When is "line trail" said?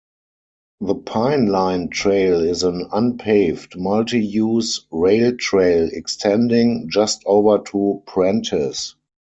1.45-2.39